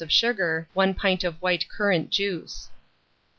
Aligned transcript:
of 0.01 0.11
sugar, 0.11 0.67
1 0.73 0.95
pint 0.95 1.23
of 1.23 1.39
white 1.43 1.69
currant 1.69 2.09
juice. 2.09 2.69